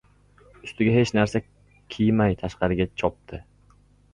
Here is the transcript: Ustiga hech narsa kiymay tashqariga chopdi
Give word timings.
Ustiga 0.67 0.95
hech 0.95 1.11
narsa 1.17 1.41
kiymay 1.97 2.35
tashqariga 2.41 2.89
chopdi 3.03 3.45